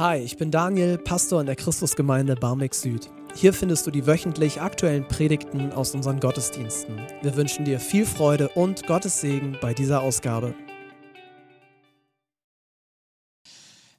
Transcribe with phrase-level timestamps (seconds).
[0.00, 3.10] Hi, ich bin Daniel, Pastor in der Christusgemeinde Barmbek Süd.
[3.34, 6.96] Hier findest du die wöchentlich aktuellen Predigten aus unseren Gottesdiensten.
[7.20, 10.54] Wir wünschen dir viel Freude und Gottes Segen bei dieser Ausgabe.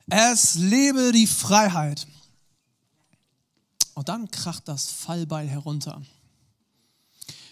[0.10, 2.07] Es lebe die Freiheit.
[3.93, 6.02] Und dann kracht das Fallbeil herunter.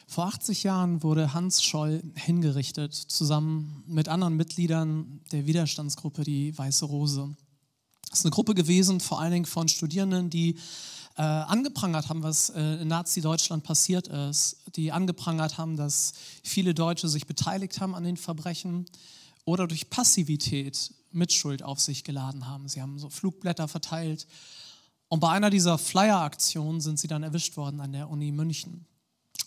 [0.07, 6.85] Vor 80 Jahren wurde Hans Scholl hingerichtet, zusammen mit anderen Mitgliedern der Widerstandsgruppe Die Weiße
[6.85, 7.35] Rose.
[8.09, 10.57] Das ist eine Gruppe gewesen, vor allen Dingen von Studierenden, die
[11.15, 16.13] äh, angeprangert haben, was äh, in Nazi-Deutschland passiert ist, die angeprangert haben, dass
[16.43, 18.85] viele Deutsche sich beteiligt haben an den Verbrechen
[19.45, 22.67] oder durch Passivität Mitschuld auf sich geladen haben.
[22.67, 24.27] Sie haben so Flugblätter verteilt
[25.07, 28.85] und bei einer dieser Flyer-Aktionen sind sie dann erwischt worden an der Uni München.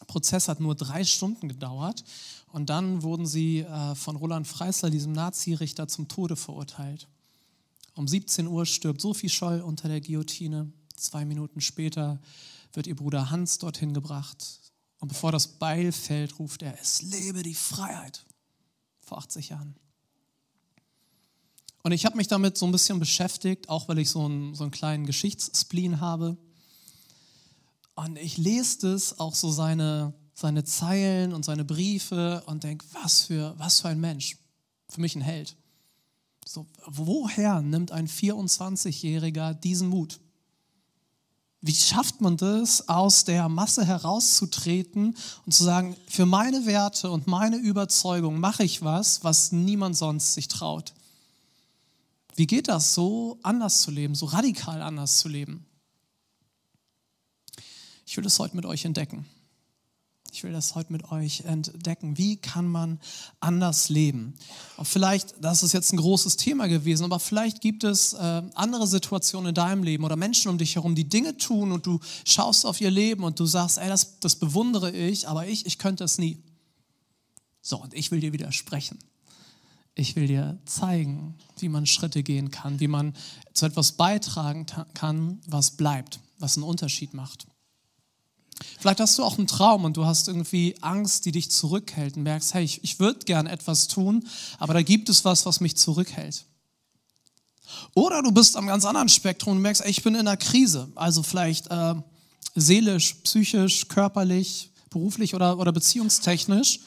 [0.00, 2.04] Der Prozess hat nur drei Stunden gedauert
[2.48, 7.08] und dann wurden sie äh, von Roland Freisler, diesem Nazi-Richter, zum Tode verurteilt.
[7.94, 10.72] Um 17 Uhr stirbt Sophie Scholl unter der Guillotine.
[10.96, 12.20] Zwei Minuten später
[12.72, 14.60] wird ihr Bruder Hans dorthin gebracht.
[14.98, 18.24] Und bevor das Beil fällt, ruft er, es lebe die Freiheit.
[19.00, 19.74] Vor 80 Jahren.
[21.82, 24.62] Und ich habe mich damit so ein bisschen beschäftigt, auch weil ich so einen, so
[24.62, 26.36] einen kleinen Geschichtsspleen habe.
[27.94, 33.22] Und ich lese das, auch so seine, seine Zeilen und seine Briefe und denke, was
[33.22, 34.38] für, was für ein Mensch.
[34.88, 35.56] Für mich ein Held.
[36.44, 40.20] So, woher nimmt ein 24-Jähriger diesen Mut?
[41.60, 47.28] Wie schafft man das, aus der Masse herauszutreten und zu sagen, für meine Werte und
[47.28, 50.92] meine Überzeugung mache ich was, was niemand sonst sich traut?
[52.34, 55.64] Wie geht das, so anders zu leben, so radikal anders zu leben?
[58.06, 59.24] Ich will das heute mit euch entdecken.
[60.34, 62.16] Ich will das heute mit euch entdecken.
[62.16, 62.98] Wie kann man
[63.40, 64.32] anders leben?
[64.78, 68.86] Und vielleicht, das ist jetzt ein großes Thema gewesen, aber vielleicht gibt es äh, andere
[68.86, 72.64] Situationen in deinem Leben oder Menschen um dich herum, die Dinge tun und du schaust
[72.64, 76.02] auf ihr Leben und du sagst, ey, das, das bewundere ich, aber ich, ich könnte
[76.02, 76.42] es nie.
[77.60, 78.98] So, und ich will dir widersprechen.
[79.94, 83.14] Ich will dir zeigen, wie man Schritte gehen kann, wie man
[83.52, 84.64] zu etwas beitragen
[84.94, 87.46] kann, was bleibt, was einen Unterschied macht.
[88.78, 92.22] Vielleicht hast du auch einen Traum und du hast irgendwie Angst, die dich zurückhält und
[92.22, 94.26] merkst, hey, ich, ich würde gern etwas tun,
[94.58, 96.44] aber da gibt es was, was mich zurückhält.
[97.94, 100.90] Oder du bist am ganz anderen Spektrum und merkst, ey, ich bin in einer Krise,
[100.94, 101.94] also vielleicht äh,
[102.54, 106.80] seelisch, psychisch, körperlich, beruflich oder, oder beziehungstechnisch.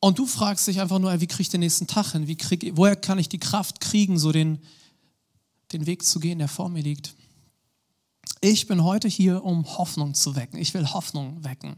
[0.00, 2.26] Und du fragst dich einfach nur, ey, wie kriege ich den nächsten Tag hin?
[2.26, 4.58] Wie krieg, woher kann ich die Kraft kriegen, so den,
[5.72, 7.14] den Weg zu gehen, der vor mir liegt?
[8.44, 10.58] Ich bin heute hier, um Hoffnung zu wecken.
[10.58, 11.76] Ich will Hoffnung wecken.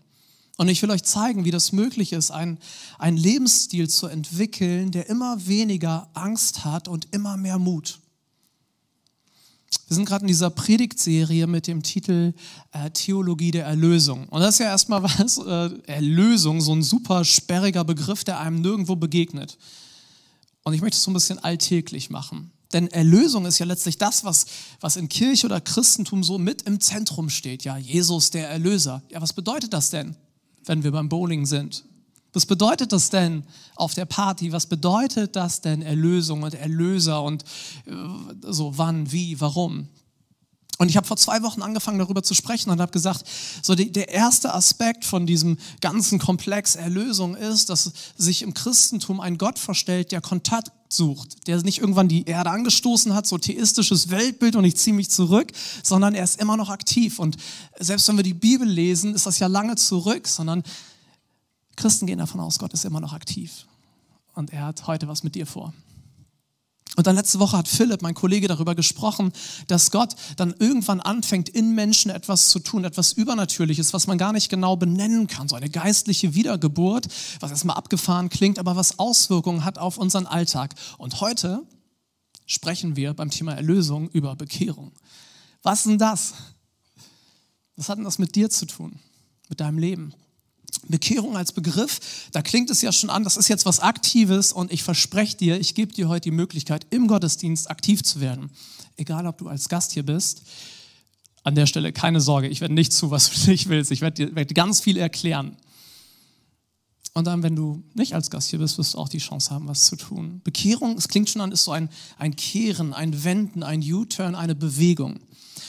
[0.57, 2.59] Und ich will euch zeigen, wie das möglich ist, einen,
[2.99, 8.01] Lebensstil zu entwickeln, der immer weniger Angst hat und immer mehr Mut.
[9.89, 12.33] Wir sind gerade in dieser Predigtserie mit dem Titel
[12.73, 14.27] äh, Theologie der Erlösung.
[14.31, 18.63] Und das ist ja erstmal was, äh, Erlösung, so ein super sperriger Begriff, der einem
[18.63, 19.59] nirgendwo begegnet.
[20.63, 22.53] Und ich möchte es so ein bisschen alltäglich machen.
[22.75, 24.47] Denn Erlösung ist ja letztlich das, was,
[24.81, 27.65] was in Kirche oder Christentum so mit im Zentrum steht.
[27.65, 29.03] Ja, Jesus der Erlöser.
[29.11, 30.17] Ja, was bedeutet das denn,
[30.67, 31.85] wenn wir beim Bowling sind?
[32.33, 33.45] Was bedeutet das denn
[33.77, 34.51] auf der Party?
[34.51, 37.45] Was bedeutet das denn Erlösung und Erlöser und
[37.87, 37.93] äh,
[38.43, 39.89] so wann, wie, warum?
[40.79, 43.25] Und ich habe vor zwei Wochen angefangen darüber zu sprechen und habe gesagt,
[43.63, 49.21] so die, der erste Aspekt von diesem ganzen Komplex Erlösung ist, dass sich im Christentum
[49.21, 54.11] ein Gott verstellt, der Kontakt sucht, der nicht irgendwann die Erde angestoßen hat, so theistisches
[54.11, 55.53] Weltbild und ich ziehe mich zurück,
[55.83, 57.19] sondern er ist immer noch aktiv.
[57.19, 57.37] Und
[57.79, 60.65] selbst wenn wir die Bibel lesen, ist das ja lange zurück, sondern
[61.77, 63.67] Christen gehen davon aus, Gott ist immer noch aktiv.
[64.35, 65.73] Und er hat heute was mit dir vor.
[66.97, 69.33] Und dann letzte Woche hat Philipp, mein Kollege, darüber gesprochen,
[69.67, 74.33] dass Gott dann irgendwann anfängt, in Menschen etwas zu tun, etwas Übernatürliches, was man gar
[74.33, 75.49] nicht genau benennen kann.
[75.49, 77.09] So eine geistliche Wiedergeburt,
[77.41, 80.75] was erstmal abgefahren klingt, aber was Auswirkungen hat auf unseren Alltag.
[80.99, 81.63] Und heute
[82.47, 84.93] sprechen wir beim Thema Erlösung über Bekehrung.
[85.63, 86.35] Was denn das?
[87.75, 89.01] Was hat denn das mit dir zu tun?
[89.49, 90.15] Mit deinem Leben?
[90.81, 94.73] Bekehrung als Begriff, da klingt es ja schon an, das ist jetzt was Aktives und
[94.73, 98.51] ich verspreche dir, ich gebe dir heute die Möglichkeit, im Gottesdienst aktiv zu werden.
[98.97, 100.43] Egal, ob du als Gast hier bist.
[101.43, 103.91] An der Stelle keine Sorge, ich werde nicht zu, was du nicht willst.
[103.91, 105.57] Ich werde dir werd ganz viel erklären.
[107.15, 109.69] Und dann, wenn du nicht als Gast hier bist, wirst du auch die Chance haben,
[109.69, 110.41] was zu tun.
[110.43, 111.89] Bekehrung, es klingt schon an, ist so ein,
[112.19, 115.21] ein Kehren, ein Wenden, ein U-Turn, eine Bewegung.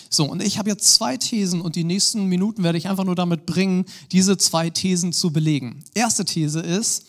[0.09, 3.15] So, und ich habe jetzt zwei Thesen und die nächsten Minuten werde ich einfach nur
[3.15, 5.83] damit bringen, diese zwei Thesen zu belegen.
[5.93, 7.07] Erste These ist,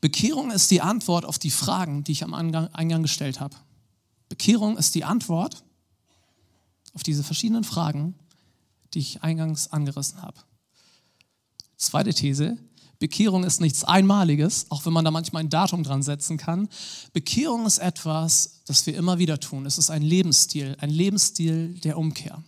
[0.00, 3.56] Bekehrung ist die Antwort auf die Fragen, die ich am Eingang gestellt habe.
[4.28, 5.62] Bekehrung ist die Antwort
[6.94, 8.14] auf diese verschiedenen Fragen,
[8.94, 10.38] die ich eingangs angerissen habe.
[11.76, 12.58] Zweite These,
[13.00, 16.68] Bekehrung ist nichts Einmaliges, auch wenn man da manchmal ein Datum dran setzen kann.
[17.14, 19.64] Bekehrung ist etwas, das wir immer wieder tun.
[19.64, 22.42] Es ist ein Lebensstil, ein Lebensstil der Umkehr.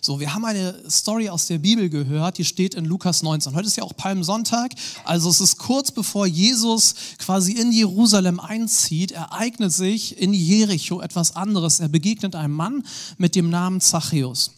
[0.00, 3.54] So, wir haben eine Story aus der Bibel gehört, die steht in Lukas 19.
[3.54, 4.72] Heute ist ja auch Palmsonntag,
[5.04, 11.36] also es ist kurz bevor Jesus quasi in Jerusalem einzieht, ereignet sich in Jericho etwas
[11.36, 11.80] anderes.
[11.80, 12.84] Er begegnet einem Mann
[13.18, 14.52] mit dem Namen Zachäus.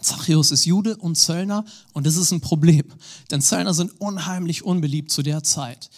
[0.00, 2.84] Zachäus ist Jude und Zöllner und das ist ein Problem,
[3.30, 5.90] denn Zöllner sind unheimlich unbeliebt zu der Zeit.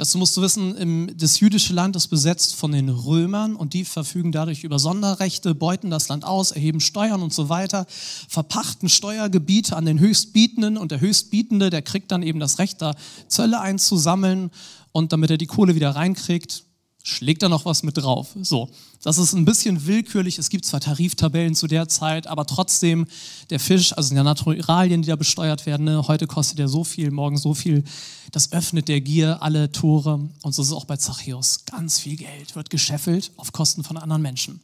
[0.00, 4.32] Dazu musst du wissen, das jüdische Land ist besetzt von den Römern und die verfügen
[4.32, 7.86] dadurch über Sonderrechte, beuten das Land aus, erheben Steuern und so weiter,
[8.26, 12.94] verpachten Steuergebiete an den Höchstbietenden und der Höchstbietende, der kriegt dann eben das Recht, da
[13.28, 14.50] Zölle einzusammeln
[14.92, 16.64] und damit er die Kohle wieder reinkriegt,
[17.02, 18.28] schlägt er noch was mit drauf.
[18.42, 18.68] So,
[19.02, 20.38] das ist ein bisschen willkürlich.
[20.38, 23.06] Es gibt zwar Tariftabellen zu der Zeit, aber trotzdem
[23.48, 27.10] der Fisch, also die Naturalien, die da besteuert werden, ne, heute kostet er so viel,
[27.10, 27.84] morgen so viel.
[28.32, 30.28] Das öffnet der Gier alle Tore.
[30.42, 31.64] Und so ist es auch bei Zachäus.
[31.64, 34.60] Ganz viel Geld wird gescheffelt auf Kosten von anderen Menschen.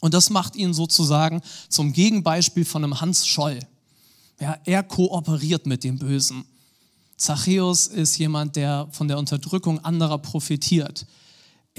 [0.00, 3.58] Und das macht ihn sozusagen zum Gegenbeispiel von einem Hans Scholl.
[4.40, 6.44] Ja, er kooperiert mit dem Bösen.
[7.16, 11.04] Zachäus ist jemand, der von der Unterdrückung anderer profitiert.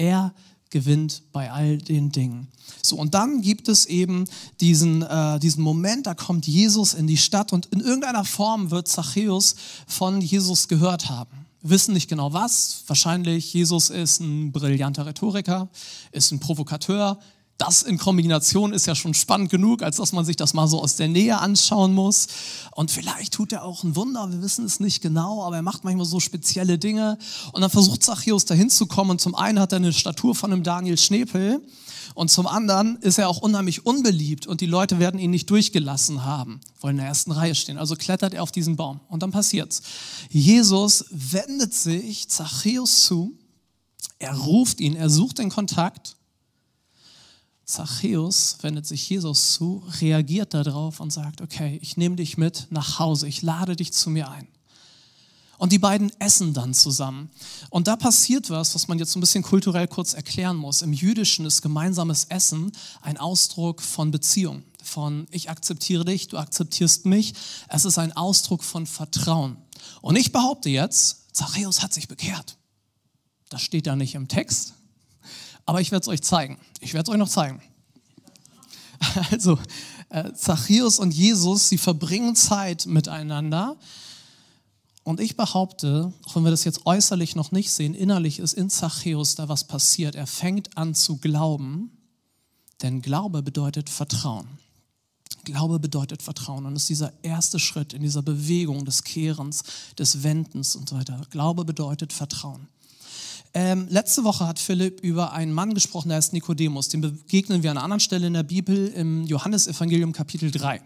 [0.00, 0.32] Er
[0.70, 2.48] gewinnt bei all den Dingen.
[2.82, 4.24] So, und dann gibt es eben
[4.60, 8.88] diesen, äh, diesen Moment, da kommt Jesus in die Stadt und in irgendeiner Form wird
[8.88, 9.56] Zachäus
[9.86, 11.46] von Jesus gehört haben.
[11.62, 12.84] Wissen nicht genau was.
[12.86, 15.68] Wahrscheinlich Jesus ist ein brillanter Rhetoriker,
[16.12, 17.18] ist ein Provokateur,
[17.60, 20.80] das in Kombination ist ja schon spannend genug, als dass man sich das mal so
[20.82, 22.28] aus der Nähe anschauen muss.
[22.72, 25.84] Und vielleicht tut er auch ein Wunder, wir wissen es nicht genau, aber er macht
[25.84, 27.18] manchmal so spezielle Dinge.
[27.52, 29.10] Und dann versucht Zachäus dahin zu kommen.
[29.10, 31.60] Und zum einen hat er eine Statur von einem Daniel Schnepel.
[32.14, 36.24] Und zum anderen ist er auch unheimlich unbeliebt und die Leute werden ihn nicht durchgelassen
[36.24, 37.78] haben, wollen in der ersten Reihe stehen.
[37.78, 39.00] Also klettert er auf diesen Baum.
[39.08, 39.82] Und dann passiert's.
[40.28, 43.38] Jesus wendet sich Zachäus zu.
[44.18, 46.16] Er ruft ihn, er sucht den Kontakt
[47.70, 52.98] Zachäus wendet sich Jesus zu, reagiert darauf und sagt, okay, ich nehme dich mit nach
[52.98, 54.48] Hause, ich lade dich zu mir ein.
[55.56, 57.30] Und die beiden essen dann zusammen.
[57.68, 60.80] Und da passiert was, was man jetzt ein bisschen kulturell kurz erklären muss.
[60.80, 62.72] Im Jüdischen ist gemeinsames Essen
[63.02, 67.34] ein Ausdruck von Beziehung, von ich akzeptiere dich, du akzeptierst mich.
[67.68, 69.58] Es ist ein Ausdruck von Vertrauen.
[70.00, 72.56] Und ich behaupte jetzt, Zachäus hat sich bekehrt.
[73.50, 74.74] Das steht da nicht im Text,
[75.66, 76.58] aber ich werde es euch zeigen.
[76.80, 77.62] Ich werde es euch noch zeigen.
[79.30, 79.58] Also,
[80.10, 83.78] äh, Zachäus und Jesus, sie verbringen Zeit miteinander.
[85.04, 88.68] Und ich behaupte, auch wenn wir das jetzt äußerlich noch nicht sehen, innerlich ist in
[88.68, 90.14] Zachäus da was passiert.
[90.14, 91.90] Er fängt an zu glauben,
[92.82, 94.46] denn Glaube bedeutet Vertrauen.
[95.44, 99.62] Glaube bedeutet Vertrauen und ist dieser erste Schritt in dieser Bewegung des Kehrens,
[99.98, 101.20] des Wendens und so weiter.
[101.30, 102.68] Glaube bedeutet Vertrauen.
[103.52, 106.88] Ähm, letzte Woche hat Philipp über einen Mann gesprochen, der heißt Nikodemus.
[106.88, 110.80] Den begegnen wir an einer anderen Stelle in der Bibel im Johannesevangelium Kapitel 3.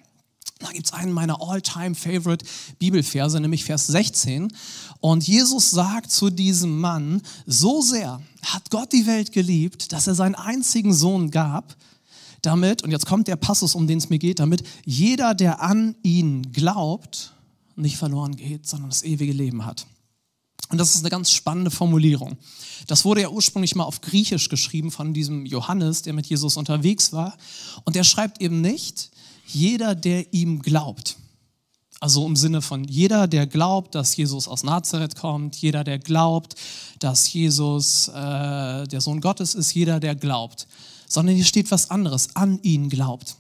[0.61, 2.47] Da gibt es einen meiner all-time-favorite
[2.79, 4.51] Bibelverse, nämlich Vers 16.
[5.01, 10.15] Und Jesus sagt zu diesem Mann, so sehr hat Gott die Welt geliebt, dass er
[10.15, 11.77] seinen einzigen Sohn gab,
[12.41, 15.97] damit, und jetzt kommt der Passus, um den es mir geht, damit jeder, der an
[16.03, 17.35] ihn glaubt,
[17.77, 19.87] nicht verloren geht, sondern das ewige Leben hat.
[20.71, 22.39] Und das ist eine ganz spannende Formulierung.
[22.87, 27.13] Das wurde ja ursprünglich mal auf Griechisch geschrieben von diesem Johannes, der mit Jesus unterwegs
[27.13, 27.37] war.
[27.85, 29.11] Und der schreibt eben nicht,
[29.47, 31.17] jeder, der ihm glaubt.
[32.01, 36.55] Also im Sinne von jeder, der glaubt, dass Jesus aus Nazareth kommt, jeder, der glaubt,
[36.99, 40.67] dass Jesus äh, der Sohn Gottes ist, jeder, der glaubt.
[41.09, 43.37] Sondern hier steht was anderes, an ihn glaubt.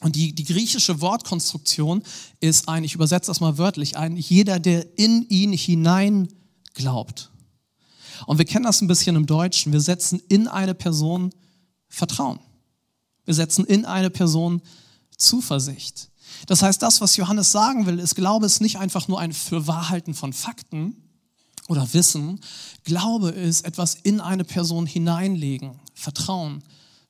[0.00, 2.02] Und die, die griechische Wortkonstruktion
[2.40, 6.28] ist ein, ich übersetze das mal wörtlich, ein, jeder, der in ihn hinein
[6.80, 7.30] glaubt.
[8.26, 9.72] Und wir kennen das ein bisschen im Deutschen.
[9.72, 11.30] Wir setzen in eine Person
[11.88, 12.38] Vertrauen.
[13.24, 14.62] Wir setzen in eine Person
[15.16, 16.10] Zuversicht.
[16.46, 20.14] Das heißt, das, was Johannes sagen will, ist, Glaube ist nicht einfach nur ein Fürwahrhalten
[20.14, 20.96] von Fakten
[21.68, 22.40] oder Wissen.
[22.84, 25.78] Glaube ist etwas in eine Person hineinlegen.
[25.94, 26.62] Vertrauen,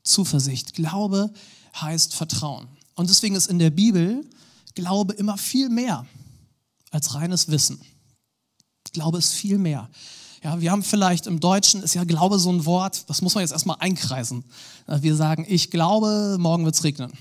[0.02, 0.74] Zuversicht.
[0.74, 1.32] Glaube
[1.80, 2.68] heißt Vertrauen.
[2.94, 4.24] Und deswegen ist in der Bibel
[4.74, 6.06] Glaube immer viel mehr
[6.90, 7.80] als reines Wissen.
[8.92, 9.88] Glaube ist viel mehr.
[10.42, 13.42] Ja, wir haben vielleicht im Deutschen, ist ja Glaube so ein Wort, das muss man
[13.42, 14.44] jetzt erstmal einkreisen.
[14.87, 17.12] Wir sagen, ich glaube, morgen wird es regnen.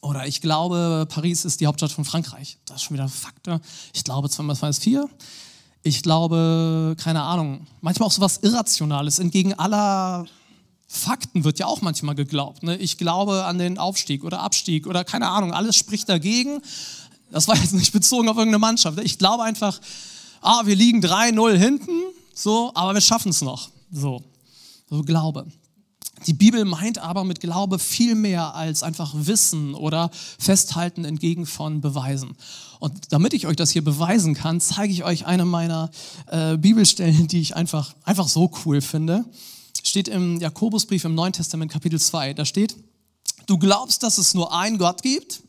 [0.00, 2.58] Oder ich glaube, Paris ist die Hauptstadt von Frankreich.
[2.64, 3.46] Das ist schon wieder Fakt.
[3.46, 3.60] Ne?
[3.92, 5.08] Ich glaube, 2 mal 2 ist 4.
[5.84, 10.26] Ich glaube, keine Ahnung, manchmal auch so was Irrationales, entgegen aller
[10.86, 12.62] Fakten wird ja auch manchmal geglaubt.
[12.62, 12.76] Ne?
[12.76, 16.60] Ich glaube an den Aufstieg oder Abstieg oder keine Ahnung, alles spricht dagegen.
[17.30, 19.00] Das war jetzt nicht bezogen auf irgendeine Mannschaft.
[19.00, 19.80] Ich glaube einfach,
[20.42, 22.02] ah, wir liegen 3-0 hinten,
[22.34, 23.70] so, aber wir schaffen es noch.
[23.90, 24.22] So,
[24.90, 25.46] so Glaube.
[26.26, 31.80] Die Bibel meint aber mit Glaube viel mehr als einfach Wissen oder Festhalten entgegen von
[31.80, 32.36] Beweisen.
[32.78, 35.90] Und damit ich euch das hier beweisen kann, zeige ich euch eine meiner
[36.26, 39.24] äh, Bibelstellen, die ich einfach, einfach so cool finde.
[39.82, 42.34] Steht im Jakobusbrief im Neuen Testament Kapitel 2.
[42.34, 42.76] Da steht,
[43.46, 45.42] du glaubst, dass es nur einen Gott gibt?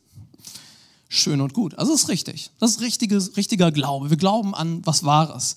[1.16, 1.76] Schön und gut.
[1.76, 2.50] Also ist richtig.
[2.60, 4.10] Das ist richtige, richtiger Glaube.
[4.10, 5.56] Wir glauben an was Wahres.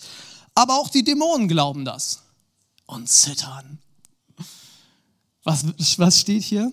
[0.55, 2.23] Aber auch die Dämonen glauben das
[2.87, 3.79] und zittern
[5.47, 5.65] was,
[5.99, 6.73] was steht hier?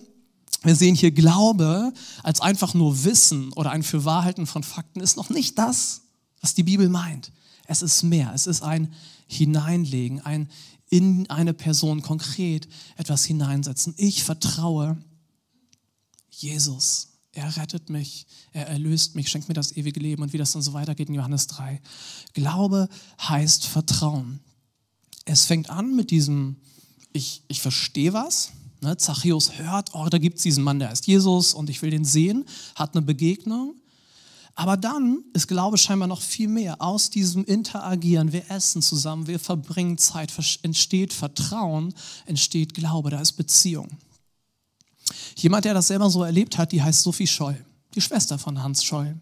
[0.62, 5.30] Wir sehen hier Glaube als einfach nur Wissen oder ein Fürwahrhalten von Fakten ist noch
[5.30, 6.02] nicht das,
[6.40, 7.30] was die Bibel meint.
[7.66, 8.32] Es ist mehr.
[8.34, 8.92] Es ist ein
[9.26, 10.50] Hineinlegen, ein
[10.90, 13.94] in eine Person konkret etwas hineinsetzen.
[13.96, 14.96] Ich vertraue
[16.30, 17.13] Jesus.
[17.34, 20.62] Er rettet mich, er erlöst mich, schenkt mir das ewige Leben und wie das dann
[20.62, 21.80] so weitergeht in Johannes 3.
[22.32, 22.88] Glaube
[23.20, 24.40] heißt Vertrauen.
[25.24, 26.56] Es fängt an mit diesem,
[27.12, 28.52] ich, ich verstehe was,
[28.84, 31.88] Ne, Zachäus hört, oh, da gibt es diesen Mann, der heißt Jesus und ich will
[31.88, 33.76] den sehen, hat eine Begegnung.
[34.54, 36.82] Aber dann ist Glaube scheinbar noch viel mehr.
[36.82, 40.30] Aus diesem Interagieren, wir essen zusammen, wir verbringen Zeit,
[40.62, 41.94] entsteht Vertrauen,
[42.26, 43.88] entsteht Glaube, da ist Beziehung.
[45.36, 47.64] Jemand, der das selber so erlebt hat, die heißt Sophie Scholl,
[47.94, 49.16] die Schwester von Hans Scholl.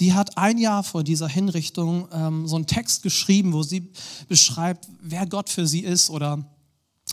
[0.00, 3.90] Die hat ein Jahr vor dieser Hinrichtung ähm, so einen Text geschrieben, wo sie
[4.28, 6.44] beschreibt, wer Gott für sie ist oder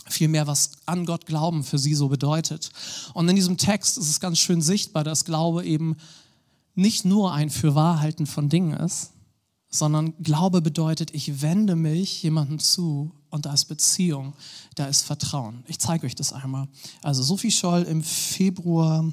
[0.08, 2.70] vielmehr, was an Gott glauben für sie so bedeutet.
[3.14, 5.96] Und in diesem Text ist es ganz schön sichtbar, dass Glaube eben
[6.74, 9.10] nicht nur ein Fürwahrhalten von Dingen ist,
[9.68, 14.34] sondern Glaube bedeutet, ich wende mich jemandem zu und da ist Beziehung,
[14.76, 15.64] da ist Vertrauen.
[15.66, 16.68] Ich zeige euch das einmal.
[17.02, 19.04] Also Sophie Scholl im Februar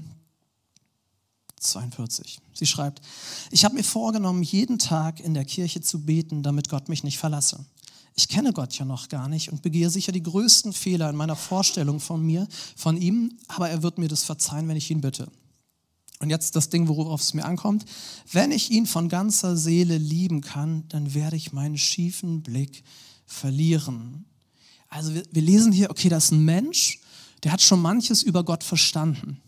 [1.60, 2.40] 42.
[2.54, 3.02] Sie schreibt,
[3.50, 7.18] ich habe mir vorgenommen, jeden Tag in der Kirche zu beten, damit Gott mich nicht
[7.18, 7.66] verlasse
[8.20, 11.38] ich kenne Gott ja noch gar nicht und begehe sicher die größten Fehler in meiner
[11.38, 15.32] Vorstellung von mir, von ihm, aber er wird mir das verzeihen, wenn ich ihn bitte.
[16.20, 17.86] Und jetzt das Ding, worauf es mir ankommt.
[18.30, 22.84] Wenn ich ihn von ganzer Seele lieben kann, dann werde ich meinen schiefen Blick
[23.30, 24.26] verlieren.
[24.90, 27.00] Also wir, wir lesen hier, okay, das ist ein Mensch,
[27.44, 29.40] der hat schon manches über Gott verstanden.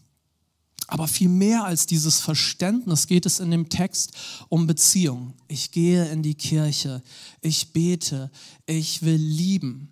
[0.87, 4.11] Aber viel mehr als dieses Verständnis geht es in dem Text
[4.49, 5.33] um Beziehung.
[5.47, 7.01] Ich gehe in die Kirche,
[7.41, 8.29] ich bete,
[8.65, 9.89] ich will lieben.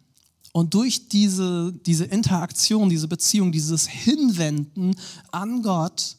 [0.52, 4.96] Und durch diese, diese Interaktion, diese Beziehung, dieses Hinwenden
[5.32, 6.18] an Gott,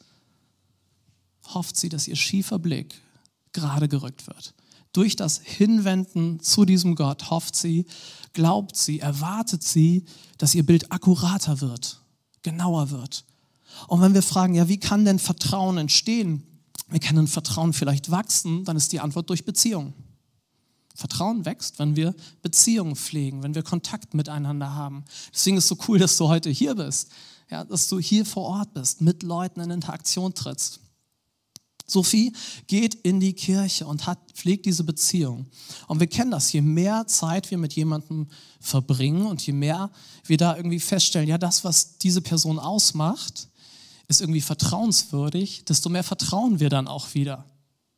[1.48, 3.00] hofft sie, dass ihr schiefer Blick
[3.52, 4.54] gerade gerückt wird.
[4.92, 7.86] Durch das Hinwenden zu diesem Gott hofft sie,
[8.32, 10.04] glaubt sie, erwartet sie,
[10.38, 12.02] dass ihr Bild akkurater wird,
[12.42, 13.24] genauer wird
[13.88, 16.42] und wenn wir fragen, ja, wie kann denn Vertrauen entstehen?
[16.88, 18.64] Wie kann denn Vertrauen vielleicht wachsen?
[18.64, 19.94] Dann ist die Antwort durch Beziehung.
[20.94, 25.04] Vertrauen wächst, wenn wir Beziehungen pflegen, wenn wir Kontakt miteinander haben.
[25.32, 27.10] Deswegen ist es so cool, dass du heute hier bist,
[27.48, 30.80] ja, dass du hier vor Ort bist, mit Leuten in Interaktion trittst.
[31.90, 32.32] Sophie
[32.66, 35.46] geht in die Kirche und hat, pflegt diese Beziehung.
[35.88, 38.28] Und wir kennen das, je mehr Zeit wir mit jemandem
[38.60, 39.90] verbringen und je mehr
[40.24, 43.48] wir da irgendwie feststellen, ja, das, was diese Person ausmacht,
[44.08, 47.44] ist irgendwie vertrauenswürdig, desto mehr vertrauen wir dann auch wieder.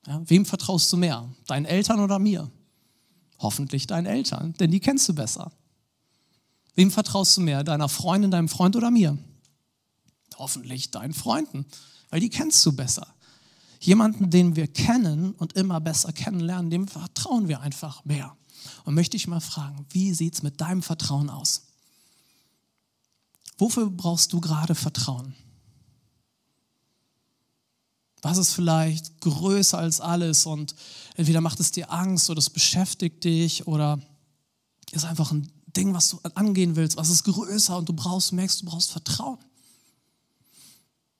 [0.07, 1.29] Ja, wem vertraust du mehr?
[1.47, 2.51] Deinen Eltern oder mir?
[3.39, 5.53] Hoffentlich deinen Eltern, denn die kennst du besser.
[6.75, 7.65] Wem vertraust du mehr?
[7.65, 9.17] Deiner Freundin, deinem Freund oder mir?
[10.37, 11.67] Hoffentlich deinen Freunden,
[12.11, 13.07] weil die kennst du besser.
[13.83, 18.37] Jemanden, den wir kennen und immer besser kennenlernen, dem vertrauen wir einfach mehr.
[18.85, 21.63] Und möchte ich mal fragen, wie sieht es mit deinem Vertrauen aus?
[23.59, 25.35] Wofür brauchst du gerade Vertrauen?
[28.23, 30.77] Was ist vielleicht größer als alles und
[31.17, 33.99] entweder macht es dir Angst oder es beschäftigt dich oder
[34.93, 38.63] ist einfach ein Ding, was du angehen willst, was ist größer und du brauchst, merkst,
[38.63, 39.39] du brauchst Vertrauen.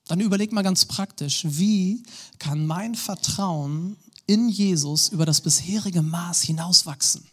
[0.07, 2.03] Dann überleg mal ganz praktisch, wie
[2.39, 7.25] kann mein Vertrauen in Jesus über das bisherige Maß hinauswachsen?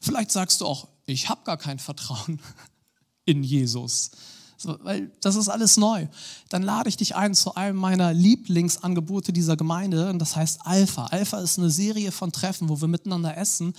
[0.00, 2.40] Vielleicht sagst du auch, ich habe gar kein Vertrauen
[3.24, 4.10] in Jesus.
[4.56, 6.06] So, weil das ist alles neu.
[6.50, 11.06] Dann lade ich dich ein zu einem meiner Lieblingsangebote dieser Gemeinde und das heißt Alpha.
[11.06, 13.74] Alpha ist eine Serie von Treffen, wo wir miteinander essen,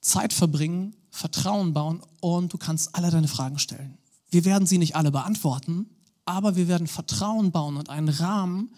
[0.00, 3.96] Zeit verbringen, Vertrauen bauen und du kannst alle deine Fragen stellen.
[4.30, 5.88] Wir werden sie nicht alle beantworten,
[6.28, 8.70] aber wir werden Vertrauen bauen und einen Rahmen,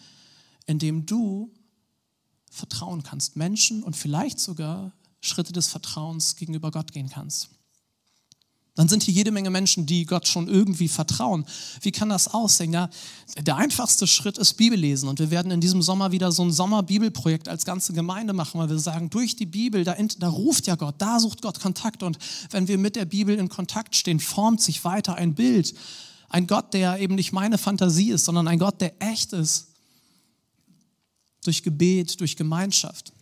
[0.66, 1.50] in dem du
[2.50, 7.50] vertrauen kannst, Menschen und vielleicht sogar Schritte des Vertrauens gegenüber Gott gehen kannst.
[8.76, 11.44] Dann sind hier jede Menge Menschen, die Gott schon irgendwie vertrauen.
[11.82, 12.72] Wie kann das aussehen?
[12.72, 12.88] Ja,
[13.36, 15.08] der einfachste Schritt ist Bibellesen.
[15.08, 18.70] Und wir werden in diesem Sommer wieder so ein Sommerbibelprojekt als ganze Gemeinde machen, weil
[18.70, 22.02] wir sagen, durch die Bibel, da, da ruft ja Gott, da sucht Gott Kontakt.
[22.02, 22.16] Und
[22.50, 25.74] wenn wir mit der Bibel in Kontakt stehen, formt sich weiter ein Bild.
[26.30, 29.66] Ein Gott, der eben nicht meine Fantasie ist, sondern ein Gott, der echt ist.
[31.44, 33.12] Durch Gebet, durch Gemeinschaft.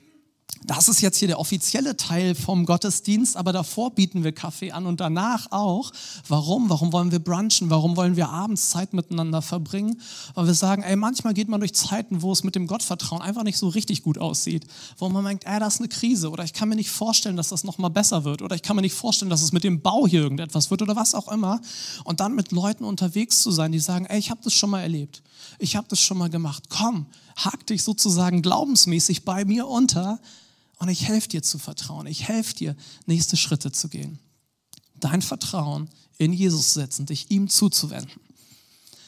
[0.65, 4.87] Das ist jetzt hier der offizielle Teil vom Gottesdienst, aber davor bieten wir Kaffee an
[4.87, 5.93] und danach auch.
[6.29, 6.69] Warum?
[6.69, 7.71] Warum wollen wir brunchen?
[7.71, 10.01] Warum wollen wir abends Zeit miteinander verbringen?
[10.35, 13.45] Weil wir sagen, ey, manchmal geht man durch Zeiten, wo es mit dem Gottvertrauen einfach
[13.45, 14.67] nicht so richtig gut aussieht.
[14.99, 17.49] Wo man denkt, ey, das ist eine Krise oder ich kann mir nicht vorstellen, dass
[17.49, 20.07] das nochmal besser wird oder ich kann mir nicht vorstellen, dass es mit dem Bau
[20.07, 21.61] hier irgendetwas wird oder was auch immer.
[22.05, 24.83] Und dann mit Leuten unterwegs zu sein, die sagen, ey, ich habe das schon mal
[24.83, 25.23] erlebt.
[25.59, 26.65] Ich habe das schon mal gemacht.
[26.69, 30.19] Komm, hak dich sozusagen glaubensmäßig bei mir unter
[30.79, 32.07] und ich helfe dir zu vertrauen.
[32.07, 34.19] Ich helfe dir, nächste Schritte zu gehen.
[35.01, 38.21] Dein Vertrauen in Jesus setzen, dich ihm zuzuwenden.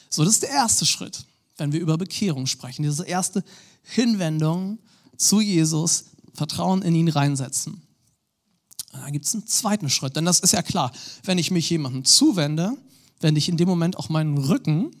[0.09, 1.25] So, das ist der erste Schritt,
[1.57, 2.83] wenn wir über Bekehrung sprechen.
[2.83, 3.43] Diese erste
[3.83, 4.79] Hinwendung
[5.17, 7.81] zu Jesus, Vertrauen in ihn reinsetzen.
[8.91, 10.91] Da gibt es einen zweiten Schritt, denn das ist ja klar,
[11.23, 12.77] wenn ich mich jemandem zuwende,
[13.21, 14.91] wende ich in dem Moment auch meinen Rücken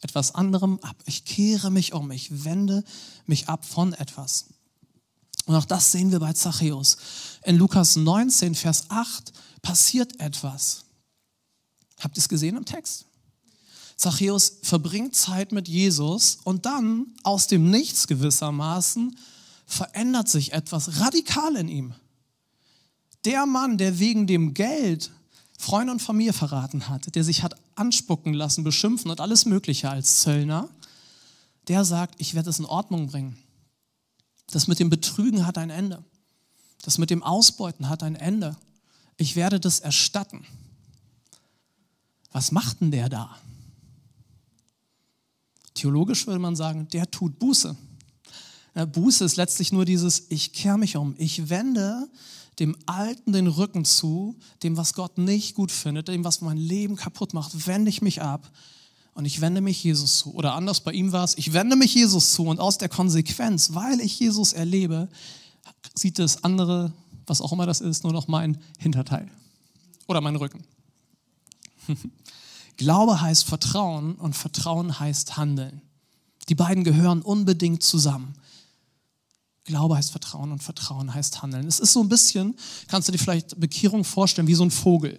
[0.00, 0.96] etwas anderem ab.
[1.06, 2.84] Ich kehre mich um, ich wende
[3.26, 4.46] mich ab von etwas.
[5.46, 6.96] Und auch das sehen wir bei Zachäus.
[7.44, 10.84] In Lukas 19, Vers 8 passiert etwas.
[12.00, 13.06] Habt ihr es gesehen im Text?
[13.96, 19.16] Zachäus verbringt Zeit mit Jesus und dann aus dem Nichts gewissermaßen
[19.66, 21.94] verändert sich etwas radikal in ihm.
[23.24, 25.10] Der Mann, der wegen dem Geld
[25.58, 30.20] Freunde und Familie verraten hat, der sich hat anspucken lassen, beschimpfen und alles Mögliche als
[30.20, 30.68] Zöllner,
[31.68, 33.38] der sagt, ich werde es in Ordnung bringen.
[34.50, 36.04] Das mit dem Betrügen hat ein Ende.
[36.82, 38.56] Das mit dem Ausbeuten hat ein Ende.
[39.16, 40.46] Ich werde das erstatten.
[42.32, 43.36] Was macht denn der da?
[45.74, 47.76] Theologisch würde man sagen, der tut Buße.
[48.92, 52.08] Buße ist letztlich nur dieses, ich kehre mich um, ich wende
[52.58, 56.96] dem Alten den Rücken zu, dem, was Gott nicht gut findet, dem, was mein Leben
[56.96, 58.50] kaputt macht, wende ich mich ab
[59.16, 60.34] und ich wende mich Jesus zu.
[60.34, 63.72] Oder anders, bei ihm war es, ich wende mich Jesus zu und aus der Konsequenz,
[63.72, 65.08] weil ich Jesus erlebe,
[65.94, 66.92] sieht das andere,
[67.26, 69.30] was auch immer das ist, nur noch mein Hinterteil
[70.06, 70.64] oder mein Rücken.
[72.76, 75.80] Glaube heißt Vertrauen und Vertrauen heißt Handeln.
[76.50, 78.34] Die beiden gehören unbedingt zusammen.
[79.64, 81.66] Glaube heißt Vertrauen und Vertrauen heißt Handeln.
[81.66, 82.54] Es ist so ein bisschen,
[82.86, 85.18] kannst du dir vielleicht Bekehrung vorstellen, wie so ein Vogel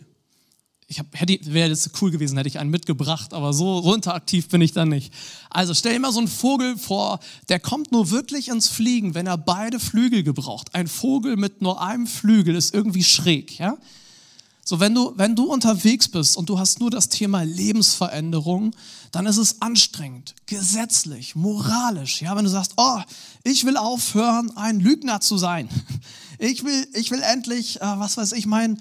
[0.90, 4.62] ich hab, hätte, wäre jetzt cool gewesen, hätte ich einen mitgebracht, aber so runteraktiv bin
[4.62, 5.14] ich dann nicht.
[5.50, 7.20] Also stell dir mal so einen Vogel vor,
[7.50, 10.74] der kommt nur wirklich ins Fliegen, wenn er beide Flügel gebraucht.
[10.74, 13.78] Ein Vogel mit nur einem Flügel ist irgendwie schräg, ja?
[14.64, 18.76] So, wenn du, wenn du unterwegs bist und du hast nur das Thema Lebensveränderung,
[19.12, 22.36] dann ist es anstrengend, gesetzlich, moralisch, ja?
[22.36, 23.00] Wenn du sagst, oh,
[23.44, 25.68] ich will aufhören, ein Lügner zu sein.
[26.40, 28.80] Ich will, ich will endlich, äh, was weiß ich, mein,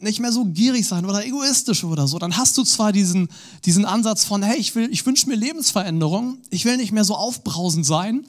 [0.00, 3.28] nicht mehr so gierig sein oder egoistisch oder so, dann hast du zwar diesen,
[3.64, 7.16] diesen Ansatz von, hey, ich, will, ich wünsche mir Lebensveränderung, ich will nicht mehr so
[7.16, 8.24] aufbrausend sein,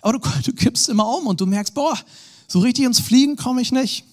[0.00, 1.98] aber du, du kippst immer um und du merkst, boah,
[2.46, 4.04] so richtig ins Fliegen komme ich nicht.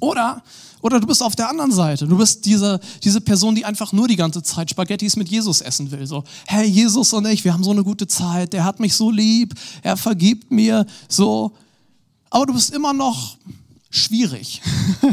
[0.00, 0.42] Oder,
[0.82, 2.06] oder du bist auf der anderen Seite.
[2.06, 5.90] Du bist diese, diese Person, die einfach nur die ganze Zeit Spaghettis mit Jesus essen
[5.92, 6.06] will.
[6.06, 8.52] So, hey, Jesus und ich, wir haben so eine gute Zeit.
[8.52, 9.54] Der hat mich so lieb.
[9.82, 10.84] Er vergibt mir.
[11.08, 11.52] So.
[12.30, 13.36] Aber du bist immer noch
[13.92, 14.60] schwierig.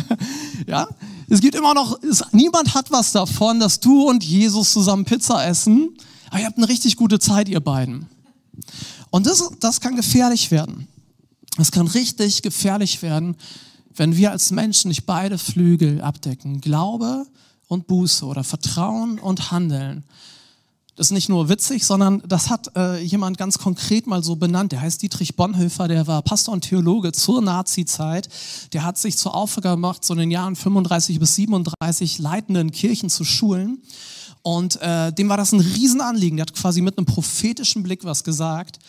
[0.68, 0.88] ja,
[1.28, 5.46] es gibt immer noch, es, niemand hat was davon, dass du und Jesus zusammen Pizza
[5.46, 5.90] essen,
[6.30, 8.08] aber ihr habt eine richtig gute Zeit, ihr beiden.
[9.12, 10.88] Und das, das kann gefährlich werden.
[11.58, 13.36] Es kann richtig gefährlich werden,
[13.96, 16.62] wenn wir als Menschen nicht beide Flügel abdecken.
[16.62, 17.26] Glaube
[17.68, 20.04] und Buße oder Vertrauen und Handeln.
[21.00, 24.74] Das ist nicht nur witzig, sondern das hat äh, jemand ganz konkret mal so benannt.
[24.74, 28.28] Der heißt Dietrich Bonhoeffer, der war Pastor und Theologe zur Nazi-Zeit.
[28.74, 33.10] Der hat sich zur Aufgabe gemacht, so in den Jahren 35 bis 37 leitenden Kirchen
[33.10, 33.82] zu schulen.
[34.42, 36.36] Und äh, dem war das ein Riesenanliegen.
[36.36, 38.80] Der hat quasi mit einem prophetischen Blick was gesagt.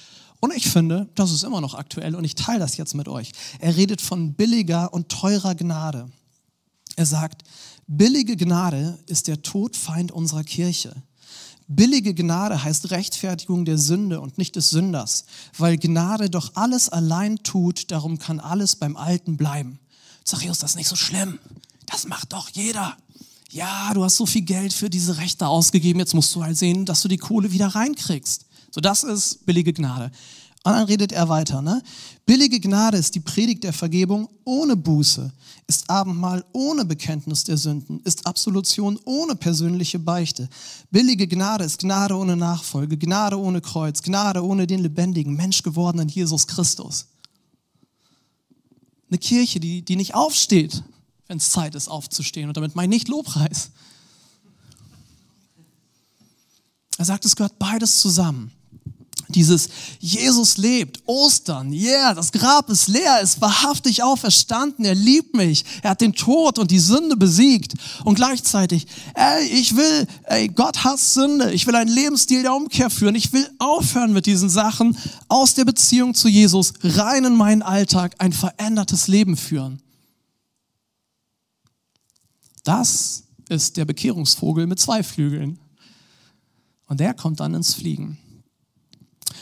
[0.41, 3.31] Und ich finde, das ist immer noch aktuell und ich teile das jetzt mit euch.
[3.61, 6.11] Er redet von billiger und teurer Gnade.
[6.97, 7.43] Er sagt,
[7.87, 11.05] billige Gnade ist der Todfeind unserer Kirche.
[11.73, 15.25] Billige Gnade heißt Rechtfertigung der Sünde und nicht des Sünders,
[15.57, 19.79] weil Gnade doch alles allein tut, darum kann alles beim Alten bleiben.
[20.25, 21.39] Zachäus, das ist nicht so schlimm.
[21.87, 22.97] Das macht doch jeder.
[23.53, 26.87] Ja, du hast so viel Geld für diese Rechte ausgegeben, jetzt musst du halt sehen,
[26.87, 28.47] dass du die Kohle wieder reinkriegst.
[28.73, 30.11] So, das ist billige Gnade.
[30.63, 31.63] Und dann redet er weiter.
[31.63, 31.83] Ne?
[32.27, 35.33] Billige Gnade ist die Predigt der Vergebung ohne Buße,
[35.67, 40.51] ist Abendmahl ohne Bekenntnis der Sünden, ist Absolution ohne persönliche Beichte.
[40.91, 46.47] Billige Gnade ist Gnade ohne Nachfolge, Gnade ohne Kreuz, Gnade ohne den lebendigen, menschgewordenen Jesus
[46.47, 47.07] Christus.
[49.09, 50.83] Eine Kirche, die, die nicht aufsteht,
[51.27, 52.49] wenn es Zeit ist aufzustehen.
[52.49, 53.71] Und damit meine ich nicht Lobpreis.
[56.99, 58.53] Er sagt, es gehört beides zusammen.
[59.35, 59.69] Dieses
[60.01, 65.91] Jesus lebt, Ostern, yeah, das Grab ist leer, ist wahrhaftig auferstanden, er liebt mich, er
[65.91, 71.15] hat den Tod und die Sünde besiegt und gleichzeitig, ey, ich will, ey, Gott hasst
[71.15, 75.55] Sünde, ich will einen Lebensstil der Umkehr führen, ich will aufhören mit diesen Sachen, aus
[75.55, 79.81] der Beziehung zu Jesus rein in meinen Alltag ein verändertes Leben führen.
[82.65, 85.59] Das ist der Bekehrungsvogel mit zwei Flügeln.
[86.87, 88.19] Und der kommt dann ins Fliegen.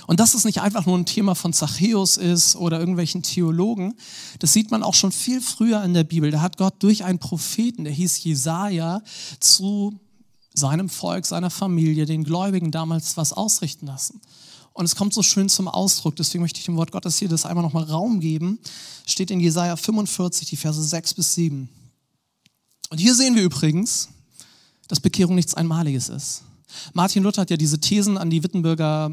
[0.08, 3.94] Und dass es nicht einfach nur ein Thema von Zachäus ist oder irgendwelchen Theologen,
[4.38, 6.30] das sieht man auch schon viel früher in der Bibel.
[6.30, 9.02] Da hat Gott durch einen Propheten, der hieß Jesaja,
[9.38, 10.00] zu
[10.54, 14.22] seinem Volk, seiner Familie, den Gläubigen damals was ausrichten lassen.
[14.72, 17.44] Und es kommt so schön zum Ausdruck, deswegen möchte ich dem Wort Gottes hier das
[17.44, 18.58] einmal nochmal Raum geben.
[19.04, 21.68] Steht in Jesaja 45, die Verse 6 bis 7.
[22.88, 24.08] Und hier sehen wir übrigens,
[24.88, 26.44] dass Bekehrung nichts Einmaliges ist.
[26.94, 29.12] Martin Luther hat ja diese Thesen an die Wittenbürger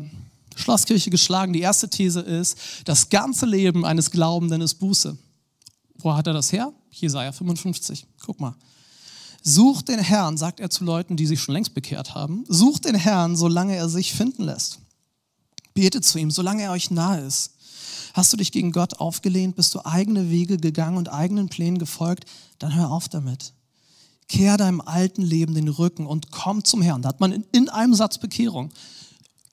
[0.55, 1.53] Schlosskirche geschlagen.
[1.53, 5.17] Die erste These ist, das ganze Leben eines Glaubenden ist Buße.
[5.97, 6.73] Wo hat er das her?
[6.91, 8.05] Jesaja 55.
[8.25, 8.55] Guck mal.
[9.41, 12.45] Sucht den Herrn, sagt er zu Leuten, die sich schon längst bekehrt haben.
[12.47, 14.79] Sucht den Herrn, solange er sich finden lässt.
[15.75, 17.51] Betet zu ihm, solange er euch nahe ist.
[18.15, 22.25] Hast du dich gegen Gott aufgelehnt, bist du eigene Wege gegangen und eigenen Plänen gefolgt,
[22.59, 23.53] dann hör auf damit.
[24.27, 27.01] Kehr deinem alten Leben den Rücken und komm zum Herrn.
[27.01, 28.71] Da hat man in, einem Satz Bekehrung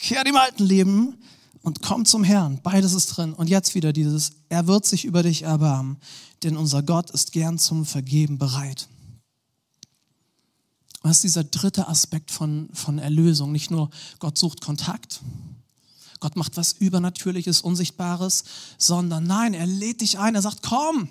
[0.02, 1.16] kehr dem alten Leben
[1.62, 2.60] und komm zum Herrn.
[2.62, 3.32] Beides ist drin.
[3.32, 5.96] Und jetzt wieder dieses, er wird sich über dich erbarmen,
[6.42, 8.88] denn unser Gott ist gern zum Vergeben bereit.
[11.02, 13.52] Das ist dieser dritte Aspekt von, von Erlösung.
[13.52, 15.20] Nicht nur Gott sucht Kontakt,
[16.20, 18.44] Gott macht was Übernatürliches, Unsichtbares,
[18.78, 21.08] sondern nein, er lädt dich ein, er sagt, komm,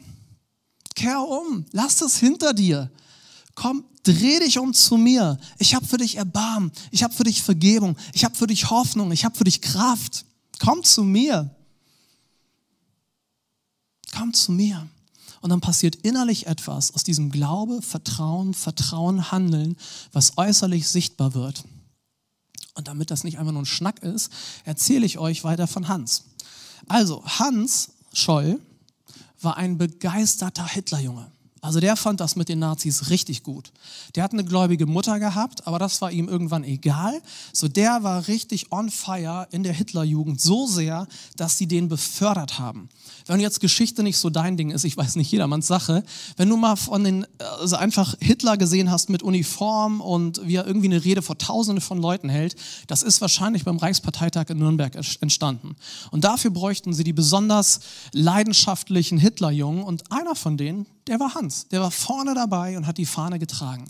[0.95, 2.89] kehr um, lass das hinter dir.
[3.55, 5.37] Komm, dreh dich um zu mir.
[5.59, 6.71] Ich habe für dich Erbarmen.
[6.91, 7.97] Ich habe für dich Vergebung.
[8.13, 9.11] Ich habe für dich Hoffnung.
[9.11, 10.25] Ich habe für dich Kraft.
[10.59, 11.53] Komm zu mir.
[14.15, 14.87] Komm zu mir.
[15.41, 19.75] Und dann passiert innerlich etwas aus diesem Glaube, Vertrauen, Vertrauen, Handeln,
[20.11, 21.63] was äußerlich sichtbar wird.
[22.75, 24.31] Und damit das nicht einfach nur ein Schnack ist,
[24.65, 26.25] erzähle ich euch weiter von Hans.
[26.87, 28.61] Also, Hans Scholl
[29.41, 31.31] war ein begeisterter Hitlerjunge.
[31.61, 33.71] Also der fand das mit den Nazis richtig gut.
[34.15, 37.21] Der hat eine gläubige Mutter gehabt, aber das war ihm irgendwann egal.
[37.53, 42.57] So der war richtig on fire in der Hitlerjugend so sehr, dass sie den befördert
[42.57, 42.89] haben.
[43.31, 46.03] Wenn jetzt Geschichte nicht so dein Ding ist, ich weiß nicht jedermanns Sache,
[46.35, 47.25] wenn du mal von den,
[47.61, 51.79] also einfach Hitler gesehen hast mit Uniform und wie er irgendwie eine Rede vor Tausenden
[51.79, 55.77] von Leuten hält, das ist wahrscheinlich beim Reichsparteitag in Nürnberg entstanden.
[56.11, 57.79] Und dafür bräuchten sie die besonders
[58.11, 61.69] leidenschaftlichen Hitlerjungen und einer von denen, der war Hans.
[61.69, 63.85] Der war vorne dabei und hat die Fahne getragen.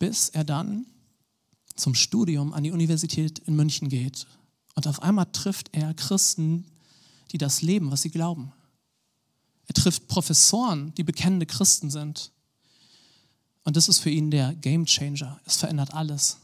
[0.00, 0.84] Bis er dann
[1.76, 4.26] zum Studium an die Universität in München geht.
[4.74, 6.64] Und auf einmal trifft er Christen,
[7.32, 8.52] die das leben, was sie glauben.
[9.66, 12.30] Er trifft Professoren, die bekennende Christen sind.
[13.64, 15.40] Und das ist für ihn der Game Changer.
[15.46, 16.38] Es verändert alles.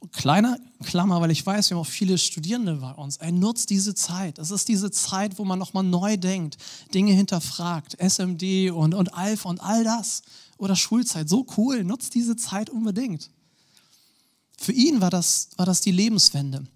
[0.00, 3.18] Und kleiner Klammer, weil ich weiß, wir haben auch viele Studierende bei uns.
[3.18, 4.38] Er nutzt diese Zeit.
[4.38, 6.56] Es ist diese Zeit, wo man nochmal neu denkt,
[6.94, 10.22] Dinge hinterfragt, SMD und, und Alpha und all das.
[10.56, 11.28] Oder Schulzeit.
[11.28, 11.84] So cool.
[11.84, 13.30] Nutzt diese Zeit unbedingt.
[14.56, 16.66] Für ihn war das, war das die Lebenswende.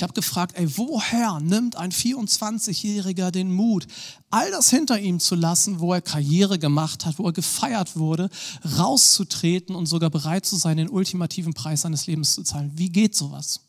[0.00, 3.86] Ich habe gefragt, ey, woher nimmt ein 24-Jähriger den Mut,
[4.30, 8.30] all das hinter ihm zu lassen, wo er Karriere gemacht hat, wo er gefeiert wurde,
[8.78, 12.72] rauszutreten und sogar bereit zu sein, den ultimativen Preis seines Lebens zu zahlen?
[12.76, 13.60] Wie geht sowas?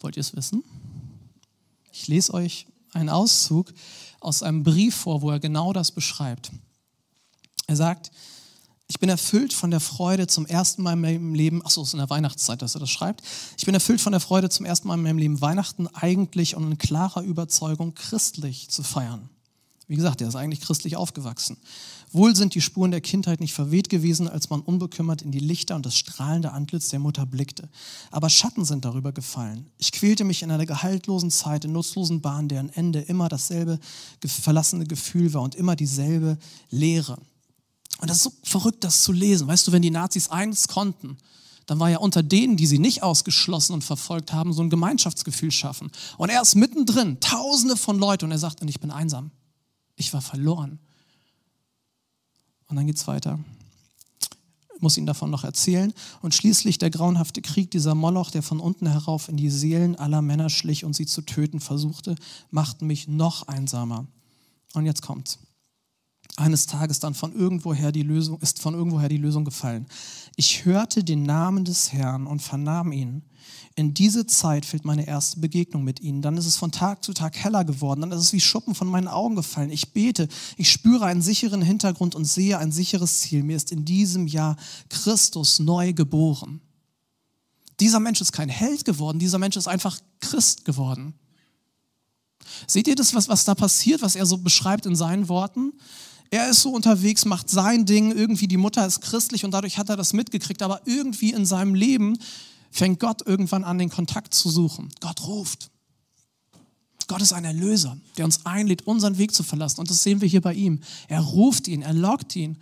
[0.00, 0.64] Wollt ihr es wissen?
[1.92, 3.72] Ich lese euch einen Auszug
[4.18, 6.50] aus einem Brief vor, wo er genau das beschreibt.
[7.68, 8.10] Er sagt,
[8.88, 11.88] ich bin erfüllt von der Freude zum ersten Mal in meinem Leben, ach so, es
[11.88, 13.22] ist in der Weihnachtszeit, dass er das schreibt.
[13.58, 16.64] Ich bin erfüllt von der Freude zum ersten Mal in meinem Leben, Weihnachten eigentlich und
[16.70, 19.28] in klarer Überzeugung christlich zu feiern.
[19.88, 21.58] Wie gesagt, er ist eigentlich christlich aufgewachsen.
[22.12, 25.76] Wohl sind die Spuren der Kindheit nicht verweht gewesen, als man unbekümmert in die Lichter
[25.76, 27.68] und das strahlende Antlitz der Mutter blickte.
[28.10, 29.66] Aber Schatten sind darüber gefallen.
[29.76, 33.78] Ich quälte mich in einer gehaltlosen Zeit, in nutzlosen Bahnen, deren Ende immer dasselbe
[34.24, 36.38] verlassene Gefühl war und immer dieselbe
[36.70, 37.18] Leere.
[38.00, 39.48] Und das ist so verrückt, das zu lesen.
[39.48, 41.18] Weißt du, wenn die Nazis eins konnten,
[41.66, 45.50] dann war ja unter denen, die sie nicht ausgeschlossen und verfolgt haben, so ein Gemeinschaftsgefühl
[45.50, 45.90] schaffen.
[46.16, 49.30] Und er ist mittendrin, tausende von Leuten, und er sagt, und ich bin einsam.
[49.96, 50.78] Ich war verloren.
[52.68, 53.38] Und dann geht es weiter.
[54.76, 55.92] Ich muss Ihnen davon noch erzählen.
[56.22, 60.22] Und schließlich der grauenhafte Krieg, dieser Moloch, der von unten herauf in die Seelen aller
[60.22, 62.14] Männer schlich und sie zu töten versuchte,
[62.50, 64.06] machten mich noch einsamer.
[64.74, 65.38] Und jetzt kommt's
[66.38, 69.86] eines Tages dann von irgendwoher die Lösung, ist von irgendwoher die Lösung gefallen.
[70.36, 73.22] Ich hörte den Namen des Herrn und vernahm ihn.
[73.74, 76.22] In diese Zeit fällt meine erste Begegnung mit ihnen.
[76.22, 78.00] Dann ist es von Tag zu Tag heller geworden.
[78.00, 79.70] Dann ist es wie Schuppen von meinen Augen gefallen.
[79.70, 83.42] Ich bete, ich spüre einen sicheren Hintergrund und sehe ein sicheres Ziel.
[83.42, 84.56] Mir ist in diesem Jahr
[84.88, 86.60] Christus neu geboren.
[87.80, 91.14] Dieser Mensch ist kein Held geworden, dieser Mensch ist einfach Christ geworden.
[92.66, 95.72] Seht ihr das, was, was da passiert, was er so beschreibt in seinen Worten?
[96.30, 99.88] Er ist so unterwegs, macht sein Ding, irgendwie die Mutter ist christlich und dadurch hat
[99.88, 102.18] er das mitgekriegt, aber irgendwie in seinem Leben
[102.70, 104.90] fängt Gott irgendwann an, den Kontakt zu suchen.
[105.00, 105.70] Gott ruft.
[107.06, 109.80] Gott ist ein Erlöser, der uns einlädt, unseren Weg zu verlassen.
[109.80, 110.80] Und das sehen wir hier bei ihm.
[111.08, 112.58] Er ruft ihn, er lockt ihn.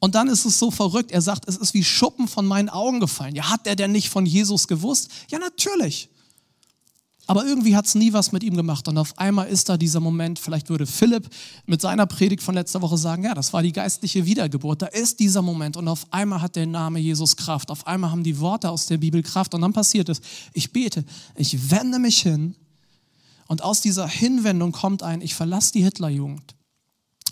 [0.00, 1.12] Und dann ist es so verrückt.
[1.12, 3.34] Er sagt, es ist wie Schuppen von meinen Augen gefallen.
[3.34, 5.10] Ja, hat er denn nicht von Jesus gewusst?
[5.30, 6.08] Ja, natürlich.
[7.32, 8.86] Aber irgendwie hat es nie was mit ihm gemacht.
[8.88, 11.30] Und auf einmal ist da dieser Moment, vielleicht würde Philipp
[11.64, 14.82] mit seiner Predigt von letzter Woche sagen, ja, das war die geistliche Wiedergeburt.
[14.82, 17.70] Da ist dieser Moment und auf einmal hat der Name Jesus Kraft.
[17.70, 19.54] Auf einmal haben die Worte aus der Bibel Kraft.
[19.54, 20.20] Und dann passiert es,
[20.52, 22.54] ich bete, ich wende mich hin
[23.48, 26.54] und aus dieser Hinwendung kommt ein, ich verlasse die Hitlerjugend.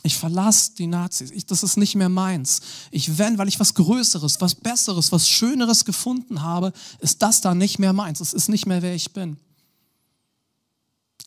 [0.03, 1.31] Ich verlasse die Nazis.
[1.31, 2.63] Ich, das ist nicht mehr meins.
[2.91, 7.55] Ich wende, weil ich was Größeres, was Besseres, was Schöneres gefunden habe, ist das da
[7.55, 8.21] nicht mehr meins.
[8.21, 9.37] Es ist nicht mehr, wer ich bin.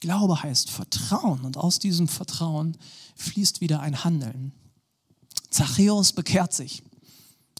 [0.04, 2.76] Glaube heißt Vertrauen und aus diesem Vertrauen
[3.16, 4.52] fließt wieder ein Handeln.
[5.50, 6.84] Zachäus bekehrt sich,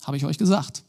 [0.02, 0.84] habe ich euch gesagt.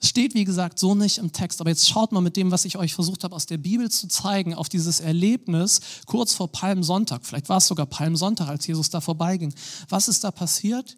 [0.00, 2.64] Es steht, wie gesagt, so nicht im Text, aber jetzt schaut mal mit dem, was
[2.64, 7.24] ich euch versucht habe, aus der Bibel zu zeigen, auf dieses Erlebnis kurz vor Palmsonntag.
[7.24, 9.54] Vielleicht war es sogar Palmsonntag, als Jesus da vorbeiging.
[9.88, 10.96] Was ist da passiert?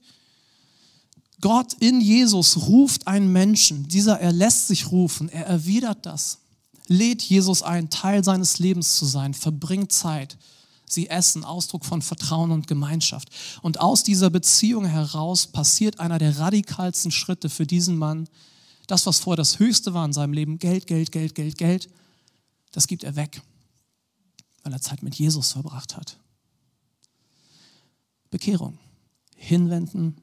[1.43, 3.87] Gott in Jesus ruft einen Menschen.
[3.87, 6.42] Dieser, er lässt sich rufen, er erwidert das
[6.89, 10.37] lädt Jesus ein, Teil seines Lebens zu sein, verbringt Zeit.
[10.85, 13.31] Sie essen, Ausdruck von Vertrauen und Gemeinschaft.
[13.63, 18.29] Und aus dieser Beziehung heraus passiert einer der radikalsten Schritte für diesen Mann.
[18.87, 21.89] Das, was vorher das Höchste war in seinem Leben, Geld, Geld, Geld, Geld, Geld,
[22.73, 23.41] das gibt er weg,
[24.63, 26.19] weil er Zeit mit Jesus verbracht hat.
[28.31, 28.79] Bekehrung.
[29.37, 30.17] Hinwenden,